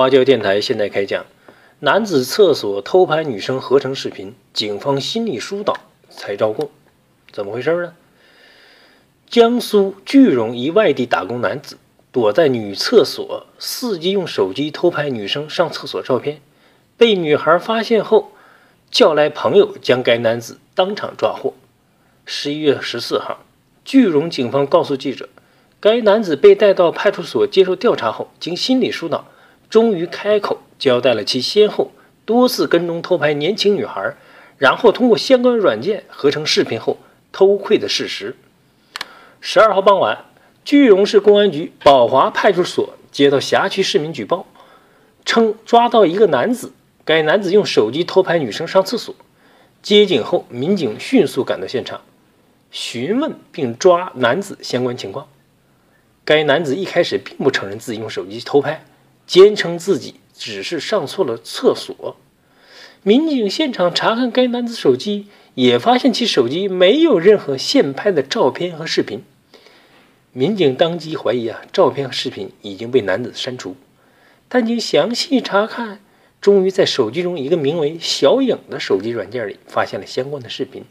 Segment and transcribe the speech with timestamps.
[0.00, 1.26] 花椒电台现在开讲：
[1.80, 5.76] 男子厕所偷拍女生合成视频，警方心理疏导
[6.08, 6.70] 才招供。
[7.30, 7.92] 怎么回事呢？
[9.28, 11.76] 江苏句容一外地打工男子
[12.10, 16.40] 躲在女厕所，伺机用手机偷拍女生上厕所照片，
[16.96, 18.32] 被女孩发现后，
[18.90, 21.52] 叫来朋友将该男子当场抓获。
[22.24, 23.40] 十一月十四号，
[23.84, 25.28] 句容警方告诉记者，
[25.78, 29.26] 该男子被带到派出所接受调查后，经心理疏导。
[29.70, 31.92] 终于开口交代了其先后
[32.26, 34.14] 多次跟踪偷拍年轻女孩，
[34.58, 36.98] 然后通过相关软件合成视频后
[37.32, 38.36] 偷窥的事实。
[39.40, 40.24] 十二号傍晚，
[40.64, 44.46] 句容市公安局宝华派出所接到辖区市民举报，
[45.24, 46.72] 称抓到一个男子，
[47.04, 49.14] 该男子用手机偷拍女生上厕所。
[49.82, 52.02] 接警后，民警迅速赶到现场，
[52.70, 55.26] 询问并抓男子相关情况。
[56.24, 58.84] 该男子一开始并不承认自己用手机偷拍。
[59.30, 62.16] 坚称自己只是上错了厕所。
[63.04, 69.22] 民警现场查看该男子手机，也发现其手机没有任何现拍的照片和视频。
[70.32, 73.76] 民警当即怀疑啊，照片和视频已经被男子删除。
[74.48, 76.00] 但经详细查看，
[76.40, 80.82] 终于在手机中一个名为“小影”的手机软件里发现了相关的视频，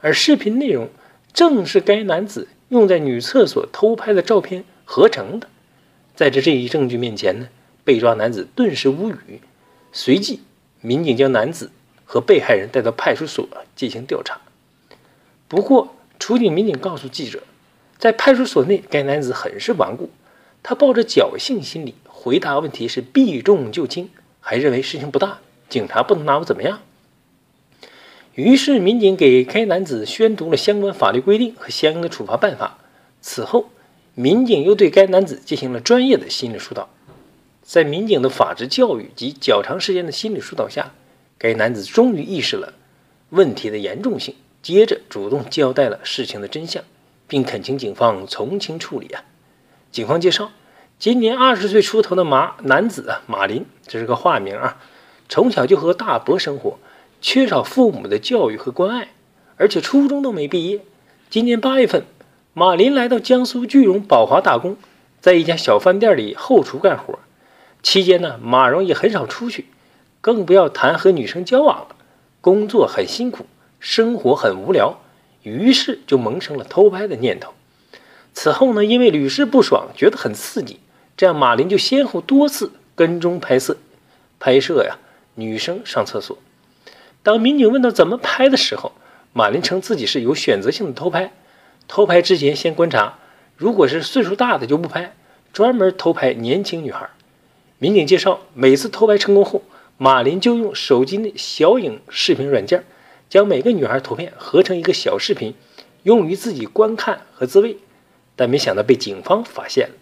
[0.00, 0.88] 而视频内容
[1.32, 5.46] 正是该男子用在女厕所偷拍的照片合成的。
[6.16, 7.46] 在这这一证据面前呢？
[7.88, 9.40] 被抓男子顿时无语，
[9.92, 10.42] 随即
[10.82, 11.70] 民警将男子
[12.04, 14.42] 和被害人带到派出所进行调查。
[15.48, 17.42] 不过，处警民警告诉记者，
[17.96, 20.10] 在派出所内，该男子很是顽固，
[20.62, 25.38] 他抱着侥幸心理回答问题是避重就轻，还认为事情不大，
[25.70, 26.82] 警察不能拿我怎么样。
[28.34, 32.76] 于是，民警给该男子宣读了相关法律规定和相应的处罚办法。
[33.22, 33.70] 此后，
[34.14, 36.90] 民警又对该男子进行了专业的心理疏导。
[37.68, 40.94] 在民警的法制教育及较长时间的心理疏导下，
[41.36, 42.72] 该男子终于意识了
[43.28, 46.82] 问题的严重性，接着主动交代了事情的真相，
[47.26, 49.22] 并恳请警方从轻处理啊。
[49.92, 50.50] 警方介绍，
[50.98, 54.80] 今年二十岁出头的马男子啊，马林，这是个化名啊，
[55.28, 56.78] 从小就和大伯生活，
[57.20, 59.08] 缺少父母的教育和关爱，
[59.58, 60.80] 而且初中都没毕业。
[61.28, 62.04] 今年八月份，
[62.54, 64.78] 马林来到江苏句容宝华打工，
[65.20, 67.18] 在一家小饭店里后厨干活。
[67.82, 69.66] 期间呢，马蓉也很少出去，
[70.20, 71.96] 更不要谈和女生交往了。
[72.40, 73.46] 工作很辛苦，
[73.80, 75.00] 生活很无聊，
[75.42, 77.52] 于是就萌生了偷拍的念头。
[78.32, 80.80] 此后呢，因为屡试不爽，觉得很刺激，
[81.16, 83.76] 这样马林就先后多次跟踪拍摄，
[84.38, 84.98] 拍摄呀
[85.34, 86.38] 女生上厕所。
[87.22, 88.92] 当民警问到怎么拍的时候，
[89.32, 91.32] 马林称自己是有选择性的偷拍，
[91.88, 93.18] 偷拍之前先观察，
[93.56, 95.14] 如果是岁数大的就不拍，
[95.52, 97.10] 专门偷拍年轻女孩。
[97.80, 99.62] 民警介绍，每次偷拍成功后，
[99.98, 102.84] 马林就用手机内小影视频软件，
[103.28, 105.54] 将每个女孩图片合成一个小视频，
[106.02, 107.76] 用于自己观看和自慰。
[108.34, 109.94] 但没想到被警方发现了。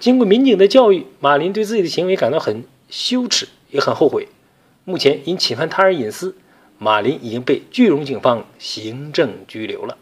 [0.00, 4.28] 经过民警的教育，马林对自己的行为感到很羞耻，也很后悔。
[4.84, 6.34] 目前因侵犯他人隐私，
[6.78, 9.98] 马林已经被句容警方行政拘留了。